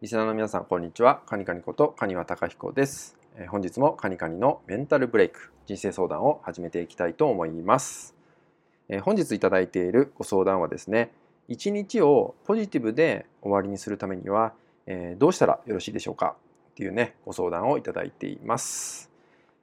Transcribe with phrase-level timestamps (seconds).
[0.00, 1.22] リスナーの皆さん、こんにちは。
[1.26, 3.16] カニカニことカニワタカヒコです。
[3.36, 8.14] え、本日もカニカニのメンタルブレイク、人生相談を始めていきたいと思います。
[8.88, 11.10] え、本日いただいているご相談はですね、
[11.48, 14.52] 一日をポジティブで終わりにするためには、
[14.86, 16.36] え、どうしたらよろしいでしょうか？
[16.70, 19.10] っていうね、ご相談をいただいています。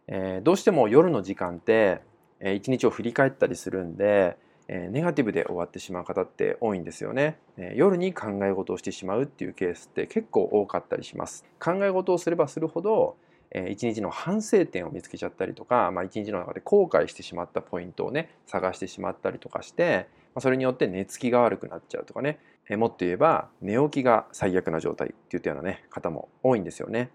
[0.07, 2.01] えどうしても夜の時間って、
[2.41, 4.35] え一日を振り返ったりするんで、
[4.67, 13.15] えネガティブで終わってしまう方って多いんですよね、え夜に考え事をしてしまうっていうケースって結構多かったりします考え事をすればするほど
[13.69, 20.07] 一日の反省点を見つけちゃったりとか、まあ、一日の中で後悔してしまったポイントをね探してしまったりとかして
[20.39, 22.39] それによって寝つきが悪くなっちゃうとかね
[22.71, 27.11] もっと言えば寝起きが最悪な状態っていったようなね方も多いんですよね。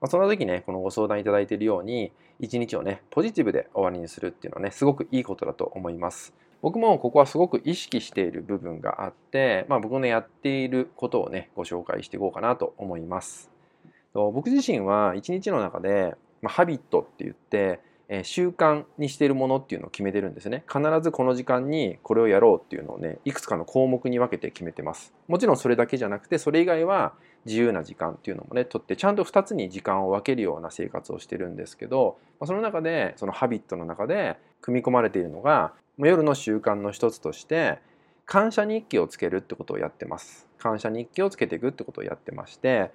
[0.00, 6.32] まあ、そんな時ねこのご相談いただいているように一日をねポジティブで終わりにするっていうのはねすごくいいことだと思います。
[6.62, 13.50] 僕もここはすごく意識している部分があって、まあ、僕のやっていることをねご紹介していこうかなと思います。
[14.14, 20.64] 僕自身は一日の中で、まあ、ハビットって言って、えー、習慣にしているものっていうのを決めてるんですね。
[20.72, 25.12] 必ずこの時間にこれをやろうっていうのをねいくつかの項目に分けて決めてます。
[25.26, 27.14] もちろんそれだけじゃなくてそれ以外は
[27.44, 37.78] 自由な時間っていうのもねとってちゃんと2つに時間を分けるような生活をしてるんですけどその中でそのハビットの中で組み込まれているのが夜の習慣の一つとして
[38.26, 40.48] 感謝日記をつけるってことをやってます。
[40.58, 42.92] 感謝日記をつけていくってことをやってまして、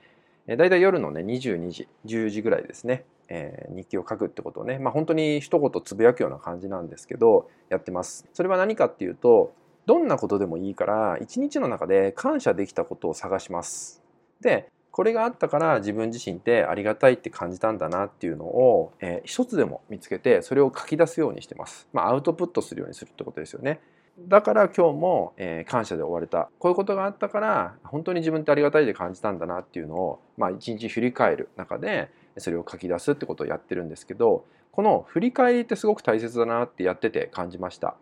[0.48, 8.26] だいたい夜のね22時10時ぐらいですね、えー、日記を書くってことをねまあ本当に一言つぶやくような感じなんですけどやってます。
[8.34, 9.54] それは何かっていうと
[9.86, 14.07] どんなことでもいいから一日の中で感謝できたことを探します。
[14.42, 21.88] でこれがあったから自分自身ってありがたいって感じたんだなっていうのを、えー、一つでも見つけてそれを書き出すようにしてます。
[21.94, 23.80] まあ、アウトプットするようにするってことですよね。
[24.20, 37.96] だから今日も、えー、感謝で終われたこういうことがあったから本当に自分ってありがたいで感じたんだなっていうのを、まあ、一日振り返る中でそれを書き出すってことをやってるんですけどこの振り返りってすごく大切だなってやってて感じました。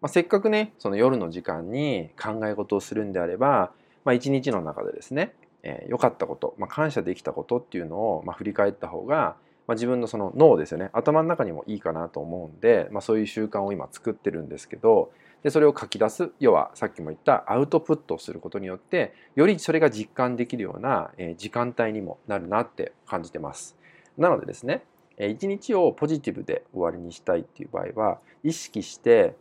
[0.00, 3.72] まあ、せっかくねその夜の時間に考え事をするんであれば、
[4.04, 9.36] まあ、一日の中でですねえー、かったこと、まあ、感謝できたことっていうのを、まあ、振り返った方が、
[9.66, 15.10] まあ、自分のその脳ですよね頭の中にもいいかなと思うんで、まあ、そういう習慣を今作ってるんですけど
[15.42, 23.76] でそれを書き出す要はさっきも言ったアウトプットをすることによってよりそれが実感できるような、えー、時間帯にもなるなって感じてます。
[24.18, 24.82] なのでですね
[25.18, 29.34] 一日をポジティブで終わりにしたいっていう場合は意識して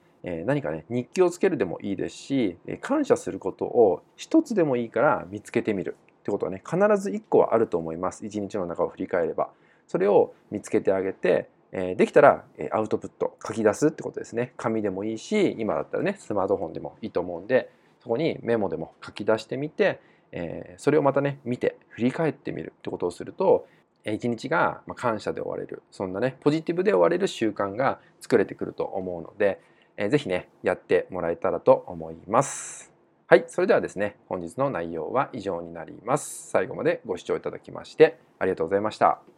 [0.46, 8.26] 何かね日記をつけるでもいいですし感謝することを一つでもいいから見つけてみるってことはね必ず1個はあると思います。
[8.26, 9.50] 一日の中を振り返れば。
[9.86, 14.52] それを見つけてあげてできたらアウトプット書き出すってことですね。
[14.58, 17.70] 紙でもいいし今だったらねスマートフォンでもいいと思うんで
[18.00, 20.00] そこにメモでも書き出してみて
[20.78, 23.68] それをまたね見て振り返ってみるってことをすると
[24.04, 25.84] 一日が感謝で終われる。
[25.92, 29.62] そんなねポジティブで終われる習慣が作れてくると思うので
[30.10, 32.95] 是非ねやってもらえたらと思います。
[33.28, 36.48] はい、それではですね、本日の内容は以上になります。
[36.52, 39.35] 最後までご視聴いただきましてありがとうございました。